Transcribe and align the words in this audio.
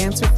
is 0.00 0.29